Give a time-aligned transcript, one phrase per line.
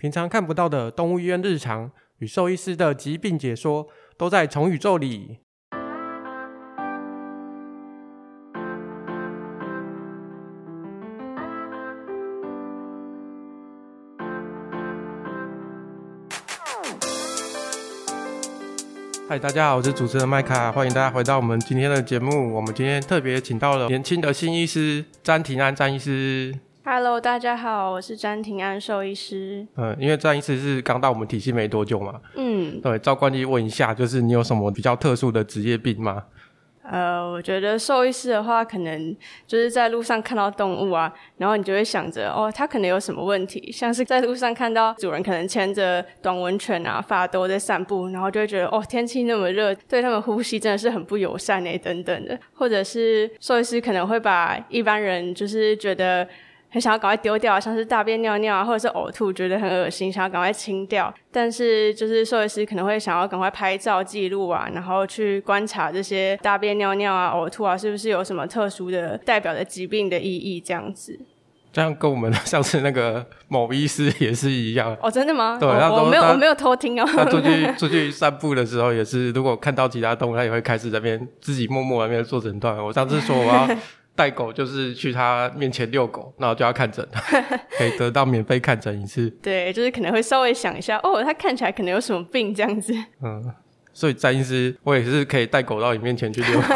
[0.00, 5.40] 平常看不到的动物医院日常与兽医师的疾病解说，都在宠宇宙里。
[19.28, 22.54] 嗨，大家好，我是主持人麦卡，欢迎大家回到我们今天的节目。
[22.54, 26.54] 我们今天特别请到了年轻的新医师詹廷安詹医师。
[26.90, 29.66] Hello，大家好，我是詹廷安兽医师。
[29.76, 32.18] 嗯，因为詹医师是刚到我们体系没多久嘛。
[32.34, 36.24] 嗯，对，照惯例问一下，就是你有什么比较特殊的职业病吗？
[36.90, 39.14] 呃，我觉得兽医师的话，可能
[39.46, 56.26] 就是在路上看到动物啊，然后你就会想着，哦，它可能有什么问题，像是在路上看到主人可能牵着短吻犬啊、法斗在散步，然后就会觉得，哦，天气那么热，对他们呼吸真的是很不友善诶，等等的，或者是兽医师可能会把一般人就是觉得。
[56.70, 61.12] 很想要赶快丢掉，像是大便、尿尿啊，或者是呕吐，觉得很恶心，想要赶快清掉。
[61.32, 71.18] 但是就是兽医师可能会想要赶快拍照记录啊，然后去观察这些大便、尿尿啊、呕吐啊，是不是有什么特殊的代表的疾病的意义这样子。
[71.70, 75.56] 这样跟我们 上次那个某医师也是一样哦，真的吗？
[75.60, 77.06] 对，我没有，我没有偷听哦。
[77.06, 82.76] 他出去出去散步的时候，也是如果看到其他动物，他也会开始在那边自己默默在那边做诊断。
[82.76, 83.68] 我上次说我要。
[84.18, 87.06] 带狗就是去他面前遛狗，然后就要看诊，
[87.78, 89.30] 可以得到免费看诊一次。
[89.40, 92.92] 对，就是可能会稍微想一下，哦，他看起来可能有什么病这样子。
[93.22, 93.54] 嗯，
[93.92, 96.74] 所以詹医师，我也是可以带狗到你面前去遛狗，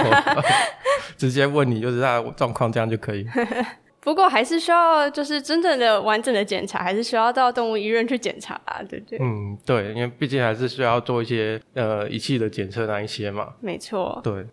[1.19, 3.27] 直接问你就是他的状况，这样就可以。
[4.01, 9.19] 不过还是需要就是真正的完整的检查，还是需要到动物医院去检查啊，对不对？
[9.21, 13.55] 嗯，对，因为毕竟还是需要做一些呃仪器的检测那一些嘛。
[13.61, 14.21] 没错。
[14.23, 14.47] 对，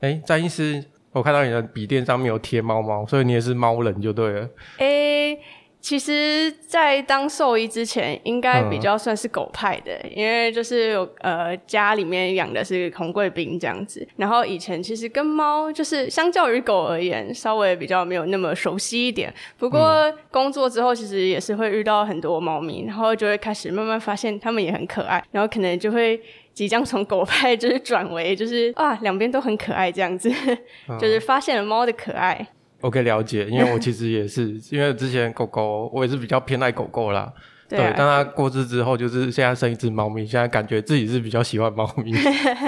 [0.00, 0.84] 哎，詹医师。
[1.16, 4.46] 我看到你的笔电上面有贴猫猫，所以你也是猫人就对了。
[4.76, 5.38] 诶、
[5.86, 14.04] 其实，在当兽医之前，应该比较算是狗派的，嗯、因为就是呃家里面养的是红贵宾这样子。
[14.16, 19.32] 然后以前其实跟猫就是相较于狗而言，稍微比较没有那么熟悉一点。
[19.56, 26.20] 不过工作之后，其实也是会遇到很多猫咪，然后就会开始慢慢发现它们也很可爱，然后可能就会。
[26.52, 30.32] 即将从狗派就是转为就是啊，两边都很可爱这样子，
[30.88, 32.48] 嗯、就是发现了猫的可爱。
[32.80, 37.32] 我可以了解，因为我 其实也是，因为之前狗狗我也是比较偏爱狗狗啦，
[37.68, 42.12] 对，啊、对，但它过世之后，就是现在生一只猫咪，现在感觉自己是比较喜欢猫咪，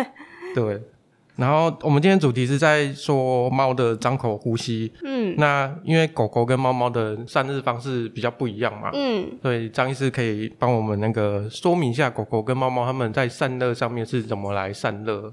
[0.54, 0.80] 对。
[1.36, 4.92] 然后我们今天主题是在说猫的张口呼吸。
[5.04, 8.90] 嗯，那因为狗狗跟猫猫的散热方式比较不一样嘛。
[8.92, 15.32] 嗯，所以张医师可以帮我们那个说明一下狗狗跟猫猫它们在散热上面是怎么来散热。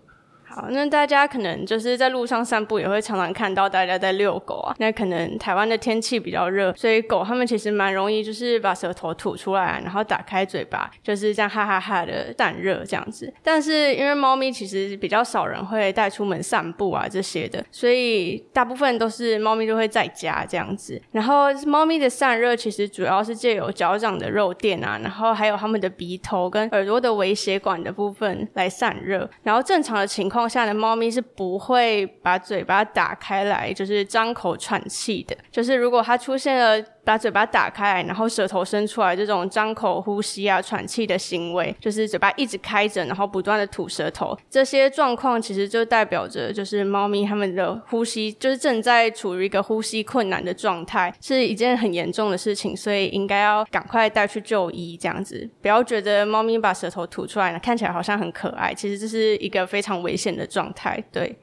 [0.55, 4.73] 好，那大家可能就是在路上散步，也会常常看到大家在遛狗啊。
[4.79, 13.33] 那可能台湾的天气比较热，所以狗它们其实蛮容易就是把舌头吐出来，然后打开嘴巴，就是这样哈哈哈的散热这样子。
[13.43, 21.01] 但是因为猫咪其实比较少人会带出门散步啊这些的，所以大部分都是猫咪都会在家这样子。
[21.11, 29.29] 然后猫咪的散热其实主要是借由脚掌的肉垫啊，然后还有它们的鼻头跟耳朵的微血管的部分来散热。
[29.43, 35.35] 然后正常的情况下的猫咪是不会把嘴巴打开来，就是张口喘气的。
[35.51, 60.45] 就是如果它出现了把嘴巴打开来，然后舌头伸出来这种张口呼吸啊、喘气的行为，就是嘴巴一直开着，然后不断的吐舌头，这些状况其实就代表着就是猫咪它们的呼吸就是正在处于一个呼吸困难的状态，是一件很严重的事情，所以应该要赶快带去就医，这样子不要觉得猫咪把舌头吐出来，看起来好像很可爱，其实这是一个非常危险的。
[60.55, 61.35] 状态对，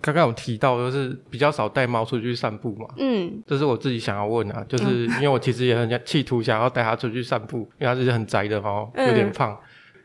[0.00, 9.58] 刚刚有提到就是比较少带猫出去散步嘛，嗯，这是我自己想要问啊，就是因为我其实也很想企图想要带它出去散步，因为它是很宅的猫，有点胖，嗯、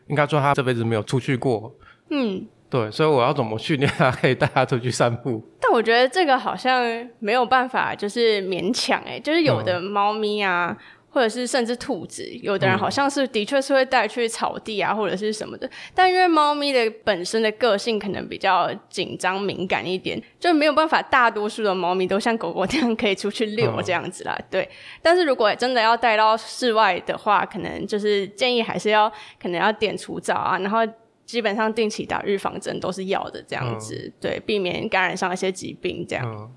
[0.09, 1.73] 应该说它这辈子没有出去过，
[2.11, 5.43] 嗯，对，所以我要怎么训练它可以带它出去散步？
[5.59, 6.83] 但我觉得这个好像
[7.17, 10.69] 没有办法，就是勉强哎，就是有的猫咪啊。
[10.69, 10.77] 嗯
[11.17, 15.67] 或者是甚至兔子，有的人好像是的确是会带去草地啊，或者是什么的。
[15.95, 24.39] 但因为猫咪的本身的个性可能比较紧张敏感一点，就没有办法大多数的猫咪都像狗狗这样可以出去遛这样子啦。
[24.51, 24.69] 对。
[25.01, 29.11] 但是如果真的要带到室外的话，可能就是建议还是要
[29.41, 30.81] 可能要点除蚤啊，然后
[31.25, 36.51] 基本上定期打预防针都是要的这样子，对，避免感染上一些疾病这样。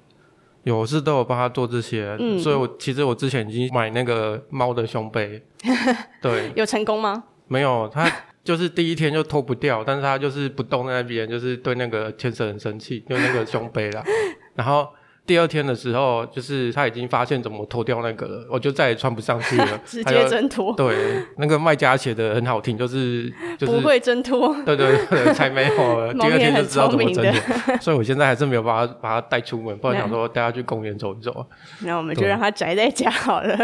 [0.65, 5.43] 有是都有帮他做这些，嗯、所以我其实我之前已经买那个猫的胸背，
[6.21, 7.25] 对，有成功吗？
[7.49, 8.11] 没有，他
[8.45, 14.03] 就是第一天就脱不掉，但是他就是不动在那边，就是对那个牵绳很生气，就那个胸背啦。
[14.55, 14.89] 然后
[15.31, 20.75] 第二天的时候，就是他已经发现怎么脱掉那个了，我就再也穿不上去了， 直接挣脱。
[20.75, 24.53] 对，那个卖家写的很好听，就是就是不会挣脱。
[24.65, 26.13] 对对对，才没有了。
[26.19, 27.77] 第二天就知道怎么挣脱。
[27.79, 31.47] 所以我现在还是没有把它把它带出门，不然想说带他去公园走一走。
[31.83, 33.57] 那我们就让他宅在家好了。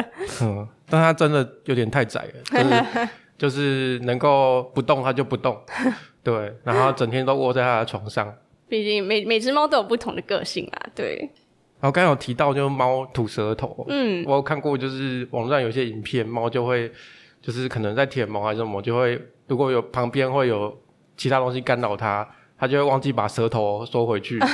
[0.42, 5.60] 嗯，但他真的有点太宅了，就是就是能够不动他就不动，
[6.22, 8.32] 对，然后整天都窝在他的床上。
[8.68, 11.28] 毕竟每每只猫都有不同的个性啊，对。
[11.78, 13.84] 然后刚刚有提到，就是猫吐舌头。
[13.88, 16.90] 嗯，我有看过，就是网上有些影片，猫就会，
[17.42, 20.74] 就是可能在舔毛还是什么，就会如果有旁边会有
[21.16, 22.26] 其他东西干扰它，
[22.58, 24.38] 它就会忘记把舌头收回去。
[24.38, 24.48] 啊、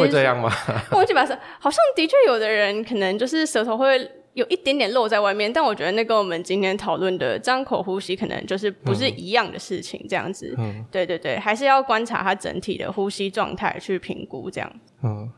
[0.00, 0.50] 会这样吗？
[0.92, 10.54] 忘记把舌，好像的确有的人可能就是舌头会有一点点露在外面，但我觉得那跟我们今天讨论的张口呼吸可能就是不是一样的事情，这样子。
[10.56, 14.72] 嗯，对对对，还是要观察它整体的呼吸状态去评估这样。
[15.02, 15.30] 嗯。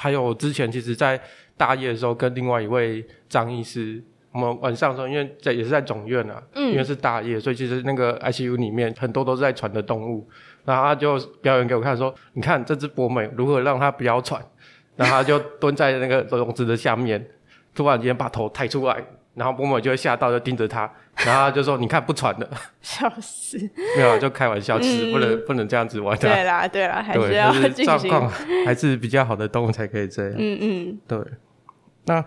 [0.00, 1.20] 还有之前其实，在
[1.58, 4.02] 大夜的时候，跟另外一位张医师，
[4.32, 10.26] 我们晚上的时候，因为在也是在总院啊，嗯，因为是大夜，所以其实那个 ICU 里面很多都是在喘的动物，
[10.64, 14.42] 然后他就表演给我看，说：“你看这只博美如何让它不要喘。”
[14.96, 17.22] 然后他就蹲在那个笼子的下面，
[17.74, 19.04] 突然间把头抬出来。
[19.34, 20.90] 然后波波就会吓到，就盯着他，
[21.24, 22.48] 然后他就说：“你看不传的。
[22.82, 23.58] ”笑死！
[23.96, 26.28] 没有，就开玩笑，其实不能不能这样子玩的。
[26.28, 27.84] 对啦，对啦，还是要进行。
[27.84, 28.30] 状况
[28.66, 30.34] 还是比较好的动物才可以这样。
[30.36, 31.18] 嗯嗯，对。
[32.06, 32.20] 那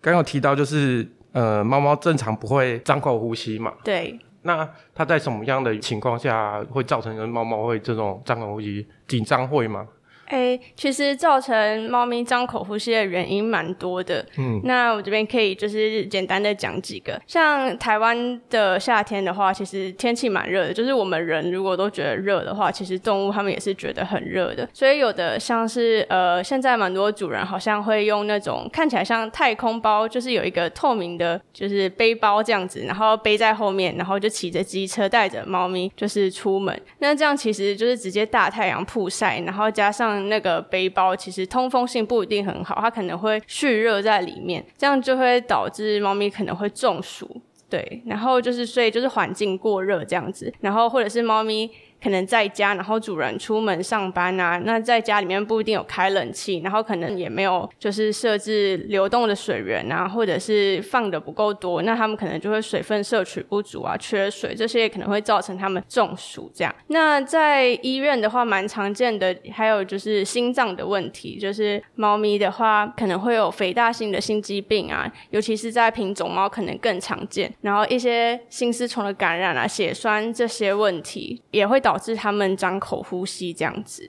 [0.00, 3.72] 刚刚有提到，就是呃，猫猫正常不会张口呼吸嘛？
[3.82, 4.18] 对。
[4.42, 8.86] 那它在什么样的情况下会造成猫猫会这种张口呼吸？
[9.06, 9.86] 紧张会吗？
[10.30, 14.24] 诶、欸，其实造成猫咪张口呼吸的原因蛮多的。
[14.38, 17.20] 嗯，那我这边可以就是简单的讲几个。
[17.26, 20.72] 像台湾的夏天的话，其实天气蛮热的。
[20.72, 24.68] 就是我们人如果都觉得热的话，其实动物它们也是觉得很热的。
[24.72, 36.80] 所以有的像是呃，现在蛮多主人好像会用那种看起来像太空包，就是有一个透明的，就是背包这样子，然后背在后面，然后就骑着机车带着猫咪就是出门。
[37.00, 40.19] 那这样其实就是直接大太阳曝晒，然后加上。
[40.28, 47.40] 那个背包其实通风性不一定很好，它可能会蓄热在里面，这样就会导致猫咪可能会中暑。
[47.68, 51.70] 对，然后就是所以就是环境过热这样子，然后或者是猫咪。
[52.02, 66.74] 可能在家，然后主人出门上班啊，那在家里面不一定有开冷气，然后可能也没有就是设置流动的水源啊，或者是放的不够多，那他们可能就会水分摄取不足啊，缺水，这些也可能会造成他们中暑这样。
[66.86, 81.89] 那在医院的话，蛮常见的还有就是心脏的问题，就是猫咪的话可能会有肥大性的心肌病啊，尤其是在品种猫可能更常见，然后一些心丝虫的感染啊，血栓这些问题也会导。
[81.90, 84.08] 导致他们张口呼吸这样子，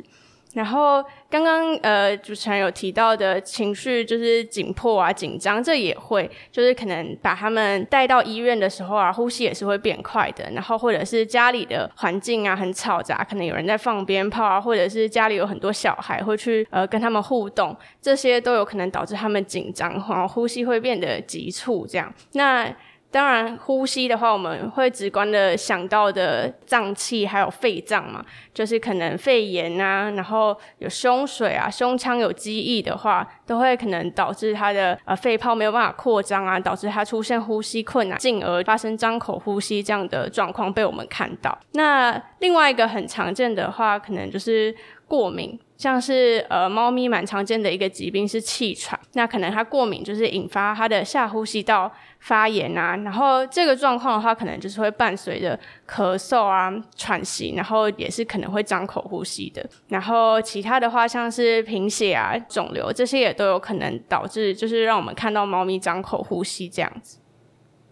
[0.53, 10.47] 然后刚刚呃主持人有提到的情绪就是紧迫啊、紧张，这也会就是可能把他们带到医院的时候啊，呼吸也是会变快的。
[10.51, 22.13] 然后或者是家里的环境啊很嘈杂，可能有人在放鞭炮啊，或者是家里有很多小孩会去呃跟他们互动，这些都有可能导致他们紧张，然后呼吸会变得急促这样。
[22.33, 22.71] 那
[23.11, 28.23] 当然，呼吸的话，我们会直观的想到的脏器还有肺脏嘛，
[28.53, 41.57] 就是可能肺炎啊，然后有胸水啊，胸腔有积液的话，都会可能导致它的呃肺泡没有办法扩张啊，导致它出现呼吸困难，进而发生张口呼吸这样的状况被我们看到。
[41.73, 44.73] 那另外一个很常见的话，可能就是
[45.11, 45.59] 过敏。
[45.75, 59.67] 像是呃，猫咪蛮常见的一个疾病是气喘，那可能它过敏就是引发它的下呼吸道发炎啊，然后这个状况的话，可能就是会伴随着咳嗽啊、喘息，然后也是可能会张口呼吸的。
[59.87, 67.17] 然后其他的话，像是贫血啊、肿瘤这些也都有可能导致，就是让我们看到猫咪张口呼吸这样子。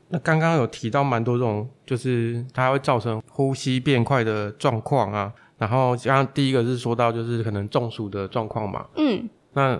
[0.09, 5.33] 那刚刚有提到蛮多种，就是它会造成呼吸变快的状况啊。
[5.59, 8.87] 然后，刚刚第一个是说到，就是可能中暑的状况嘛。
[8.95, 9.29] 嗯。
[9.53, 9.79] 那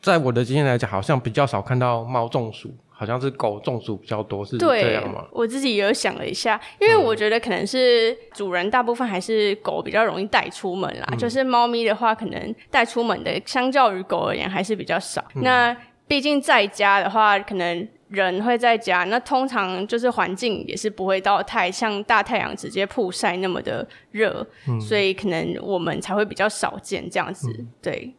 [0.00, 5.24] 在我的经验来讲，好像比较少看到猫中暑，好像是狗中暑比较多，是这样吗？
[5.32, 15.24] 我自己也有想了一下，因为我觉得可能是主人大部分还是狗比较容易带出门啦，嗯、就是猫咪的话，可能带出门的相较于狗而言还是比较少。
[15.34, 17.88] 嗯、那毕竟在家的话，可能。
[18.08, 27.48] 人会在家，那通常就是环境也是不会到太像大太阳直接曝晒那么的热，嗯、所以可能我们才会比较少见这样子。
[27.58, 28.14] 嗯、对，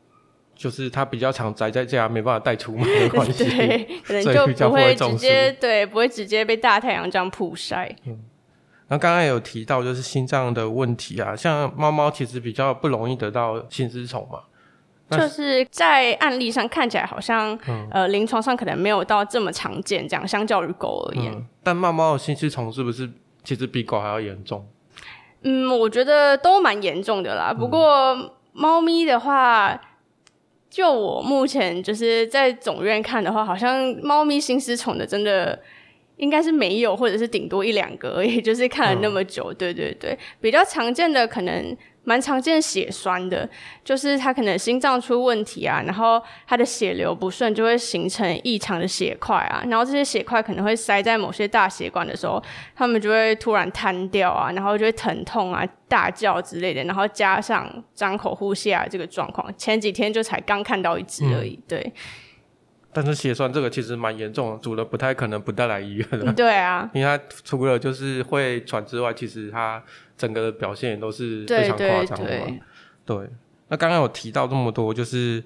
[0.56, 7.96] 就是他比较常宅在家，没办法带出门的关系， 对，可能就不会直接对，不会直接被大太阳这样曝晒。
[8.06, 8.20] 嗯，
[8.88, 14.40] 那刚刚也有提到就是心脏的问题啊，像猫猫其实比较不容易得到心丝虫嘛。
[15.10, 21.32] 就是在案例上看起来好像，嗯、呃，临床上可能没有到这么常见，这样相较于狗而言。
[21.32, 23.10] 嗯、但猫猫的心丝虫是不是
[23.44, 24.68] 其实比狗还要严重？
[25.44, 27.54] 嗯，我觉得都蛮严重的啦。
[27.54, 29.80] 不过猫咪的话，
[30.72, 35.62] 就我目前就是在总院看的话，好像猫咪心丝虫的真的
[36.18, 38.42] 应该是没有，或者是顶多一两个而已。
[38.42, 41.76] 就是看了那么久，嗯、对对对，比较常见的可能。
[42.08, 43.50] 蛮常见血栓的，
[43.84, 52.40] 就是他可能心脏出问题啊，然后他的血流不顺，就会形成异常的血块啊，然后这些血块可能会塞在某些大血管的时候，
[52.76, 61.94] 他们就会突然瘫掉啊，然后就会疼痛啊、大叫之类的，然后加上张口呼吸啊这个状况，前几天就才刚看到一只而已，嗯、对。
[62.96, 66.32] 但是血栓这个其实蛮严重的，主人不太可能不带来医院的。
[66.34, 69.84] 对啊， 因为他除了就是会喘之外，其实他。
[70.18, 72.26] 整个的表现也都是非常夸张的。
[72.26, 72.62] 对，对，
[73.06, 73.30] 对，对，
[73.68, 75.44] 那刚刚有提到这么多，就是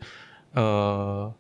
[0.54, 1.34] 呃，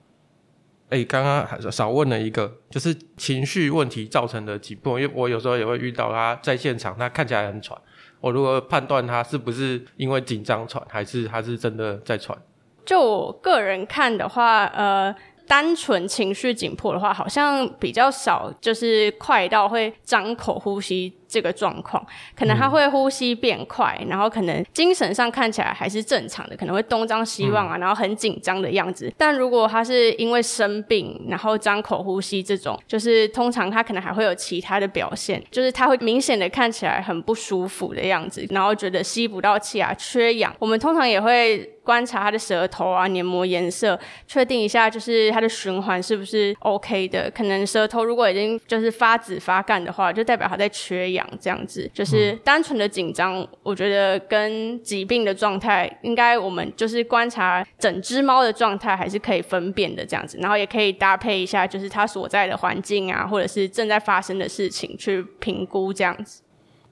[0.89, 7.79] 哎、欸，刚刚还少问了一个，就是情绪问题造成的疾病，因为我有时候也会遇到他在现场，他看起来很喘，
[8.19, 12.35] 我如何判断他是不是因为紧张喘，还是他是真的在喘？
[12.83, 15.15] 就我个人看的话，呃。
[15.49, 22.05] 单纯情绪紧迫的话，好像比较少，就是快到会张口呼吸这个状况。
[22.35, 29.13] 可能他会呼吸变快，嗯、然后可能精神上看起来还是正常的，可能会东张西望啊，嗯、然后很紧张的样子。
[29.15, 40.55] 但如果他是因为生病，然后张口呼吸这种，就是通常他可能还会有其他的表现，就是他会明显的看起来很不舒服的样子，然后觉得吸不到气啊，缺氧。
[40.57, 41.69] 我们通常也会。
[41.81, 47.31] 观察他的舌头啊，黏膜颜色，确定一下就是他的循环是不是 OK 的。
[47.31, 51.89] 可能舌头如果已经就是发紫发干的话，就代表他在缺氧，这样子。
[51.93, 60.37] 就是单纯的紧张，我觉得跟疾病的状态，应该我们就是观察整只猫的状态还是可以分辨的这样子。
[60.39, 66.43] 然后也可以搭配一下，就是它所在的环境啊，或者是正在发生的事情去评估这样子。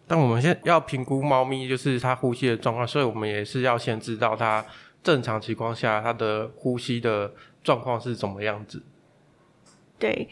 [0.07, 4.65] 但我们现在要评估猫咪，就是它呼吸的状况，所以我们也是要先知道它。
[5.03, 7.31] 正常情况下，它的呼吸的
[7.63, 8.83] 状况是怎么样子？
[9.97, 10.27] 对，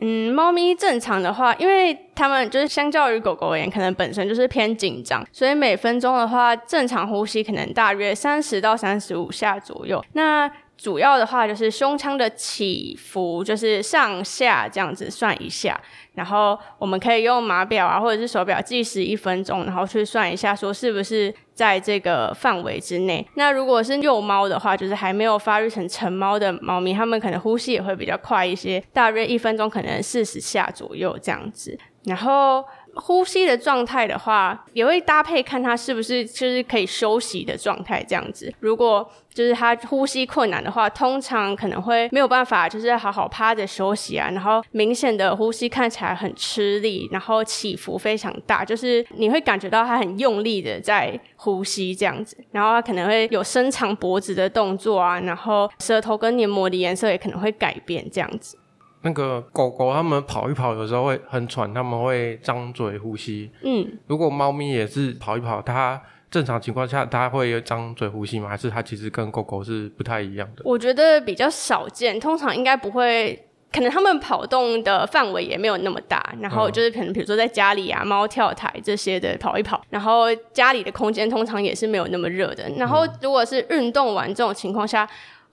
[0.00, 10.04] 嗯，猫咪正常的话，因为它们就是相较于狗狗而言，可能本身就是偏紧张，所以每分钟的话，正常呼吸可能大约三十到三十五下左右。
[10.12, 15.80] 那主要的话就是胸腔的起伏，就是上下这样子算一下。
[16.14, 23.26] 然后我们可以用码表啊，或者是手表计时一分钟，然后去算一下，说是不是在这个范围之内。
[23.34, 31.76] 那如果是幼猫的话，就是还没有发育成成猫的猫咪，它们可能呼吸也会比较快一些，大约一分钟可能四十下左右这样子。
[32.04, 32.64] 然后。
[32.94, 38.52] 呼吸的状态的话，也会搭配看它是不是就是可以休息的状态这样子。
[38.60, 58.58] 如果就是它呼吸困难的话，通常可能会没有办法就是好好趴着休息啊，然后明显的呼吸看起来很吃力，然后起伏非常大，就是你会感觉到它很用力的在呼吸这样子，然后它可能会有伸长脖子的动作啊，然后舌头跟黏膜的颜色也可能会改变这样子。
[59.02, 63.50] 那个狗狗它们跑一跑，有时候会很喘，它们会张嘴呼吸。
[63.62, 66.00] 嗯，如果猫咪也是跑一跑，它
[66.30, 68.48] 正常情况下它会张嘴呼吸吗？
[68.48, 70.62] 还是它其实跟狗狗是不太一样的？
[70.64, 73.44] 我觉得比较少见，通常应该不会。
[73.70, 82.66] 可能它们跑动的范围也没有那么大，然后就是可能比如说在家里啊，猫跳台这些的跑一跑，然后家里的空间通常也是没有那么热的。
[82.78, 85.06] 然后如果是运动完这种情况下。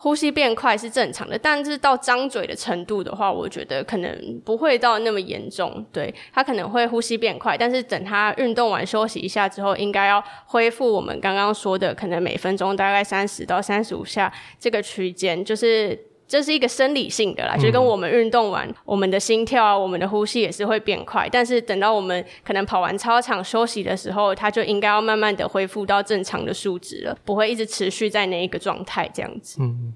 [0.06, 5.84] 呼吸变快是正常的，但是到张嘴的程度的话，我觉得可能不会到那么严重。
[5.92, 16.00] 对，他可能会呼吸变快，但是等他运动完休息一下之后，应该要恢复我们刚刚说的，可能每分钟大概三十到三十五下这个区间，就是。
[16.28, 21.30] 这是一个生理性的啦，就是跟我们运动完，嗯、我们的心跳啊，我们的呼吸也是会变快。
[21.32, 29.62] 但是等到我们可能跑完操场休息的时候，它就应该要慢慢的恢复到正常的数值了，不会一直持续在那一个状态这样子。
[29.62, 29.94] 嗯，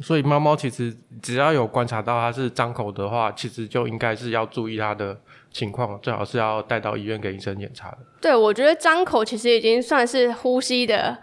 [0.00, 5.18] 所以猫猫其实只要有观察到它是张口的话，其实就应该是要注意它的
[5.50, 7.98] 情况，最好是要带到医院给医生检查的。
[8.20, 11.18] 对，我觉得张口其实已经算是呼吸的。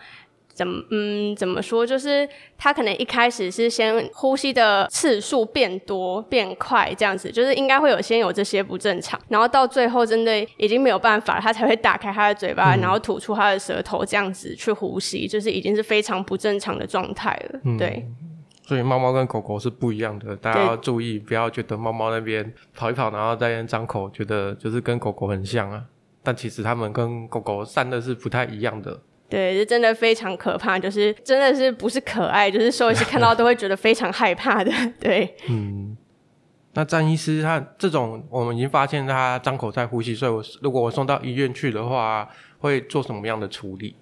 [0.55, 1.85] 怎么嗯怎么说？
[1.85, 17.59] 就是他可能一开始是先呼吸的次数变多变快这样子，就是应该会有先有这些不正常，然后到最后真的已经没有办法，他才会打开他的嘴巴，嗯、然后吐出他的舌头这样子去呼吸，就是已经是非常不正常的状态了。
[17.65, 18.07] 嗯、对，
[18.63, 25.83] 所以猫猫跟狗狗是不一样的，大家要注意，不要觉得猫猫那边跑一跑，然后在那边张口，觉得就是跟狗狗很像啊，
[26.23, 28.97] 但其实它们跟狗狗散的是不太一样的。
[29.27, 34.71] 对，就真的非常可怕，就是真的是不是可爱，就是兽医师看到都会觉得非常害怕的。
[34.99, 35.97] 对，嗯，
[36.73, 42.29] 那詹医师他这种，我们已经发现他张口在呼吸，所以我如果我送到医院去的话，
[42.59, 43.95] 会做什么样的处理？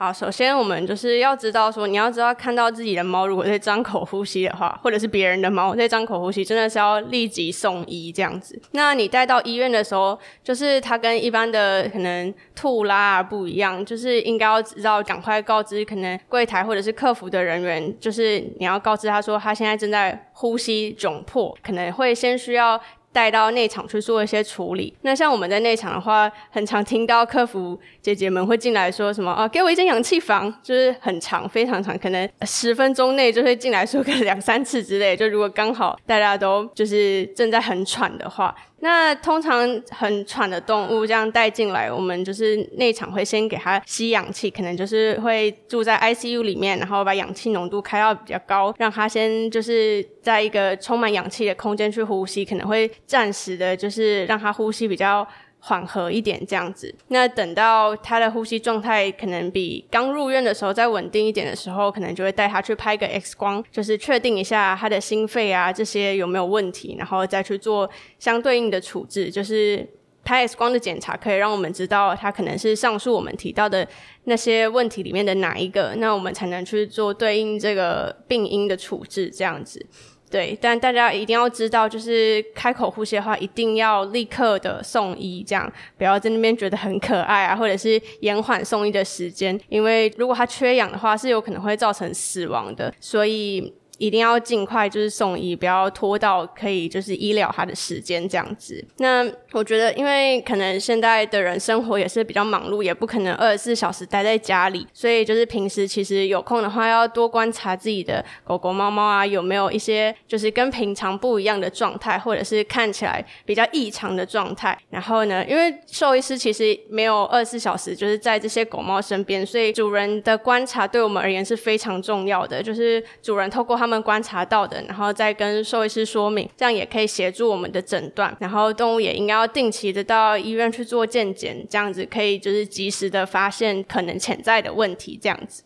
[0.00, 8.56] 好，首先我们就是要知道说，你要知道看到自己的猫如果在张口呼吸的话，或者是别人的猫在张口呼吸，真的是要立即送医这样子。
[8.70, 22.80] 那你带到医院的时候，就是它跟一般的可能吐拉不一样，就是应该要知道赶快告知可能柜台或者是客服的人员，就是你要告知他说他现在正在呼吸窘迫，可能会先需要。
[23.18, 24.94] 带到内场去做一些处理。
[25.02, 35.16] 那像我们在内场的话，很常听到客服姐姐们会进来说什么啊，给我一间氧气房，就是很长，非常长，可能十分钟内就会进来说个两三次之类。
[35.16, 38.54] 就如果刚好大家都就是正在很喘的话。
[38.80, 55.26] 那通常很喘的动物这样带进来，我们就是内场会先给它吸氧气，可能就是会住在 ICU 里面，然后把氧气浓度开到比较高，让它先就是在一个充满氧气的空间去呼吸，可能会暂时的就是让它呼吸比较。
[55.60, 69.30] 缓和一点这样子，那等到他的呼吸状态可能比刚入院的时候再稳定一点的时候，可能就会带他去拍个 X 光，就是确定一下他的心肺啊这些有没有问题，然后再去做相对应的处置。
[69.30, 69.86] 就是
[70.24, 73.86] 拍 X 光的检查可以让我们知道他可能是上述我们提到的
[74.24, 79.84] 那些问题里面的哪一个，那我们才能去做对应这个病因的处置这样子。
[80.30, 93.72] 对，但大家一定要知道，就是开口呼吸的话，一定要立刻的送医，这样不要在那边觉得很可爱啊，或者是延缓送医的时间，因为如果它缺氧的话，是有可能会造成死亡的，所以。
[93.98, 98.82] 一定要尽快就是送医，不要拖到可以就是医疗他的时间这样子。
[98.98, 114.78] 那我觉得，因为可能现在的人生活也是比较忙碌，也不可能二十四小时待在家里，所以就是平时其实有空的话，要多观察自己的狗狗、猫猫啊，有没有一些就是跟平常不一样的状态，或者是看起来比较异常的状态。
[114.90, 122.62] 然后呢，因为兽医师其实没有二十四小时就是在这些狗猫身边，所以主人的观察对我们而言是非常重要的。
[122.62, 123.98] 就是主人透过他们。
[123.98, 128.36] 他们观察到的，然后再跟兽医师说明，这样也可以协助我们的诊断。
[128.38, 135.18] 然后动物也应该要定期的到医院去做健检，这样子可以就是及时的发现可能潜在的问题。
[135.22, 135.62] 这样子。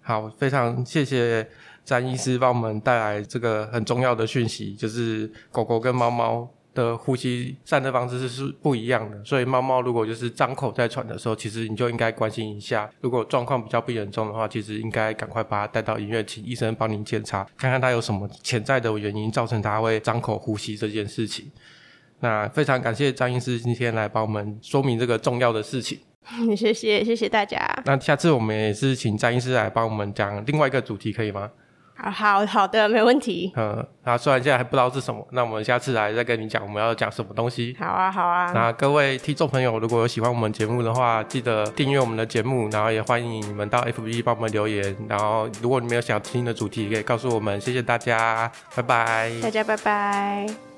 [0.00, 1.48] 好，非常谢谢
[1.84, 6.50] 詹医师帮我们带来这个很重要的讯息，就是狗狗跟猫猫。
[6.80, 12.90] 的呼吸散热方式是不一样的，所以猫猫如果就是张口在喘的时候，其实你就应该关心一下。
[13.02, 21.50] 如果状况比较不严重的话，其实应该赶快把它带到医院，请医生帮您检查，看看它有什么潜在的原因造成它会张口呼吸这件事情。
[22.20, 25.98] 那非常感谢张医师今天来帮我们说明这个重要的事情。
[26.54, 27.58] 谢谢，谢谢大家。
[27.86, 31.50] 那下次我们也是请张医师来帮我们讲另外一个主题，可以吗？
[32.08, 33.52] 好好的，没问题。
[33.56, 37.76] 嗯，那虽然现在还不知道是什么，那我们下次来再跟你讲我们要讲什么东西。
[37.80, 38.52] 好啊，好啊。
[38.52, 44.96] 那各位听众朋友，如果有喜欢我们节目的话，记得订阅我们的节目，然后也欢迎你们到 FB 帮我们留言。
[45.08, 47.60] 然后，如果你们有想听的主题，可以告诉我们。
[47.60, 49.32] 谢谢大家，拜拜。
[49.42, 50.69] 大家拜拜。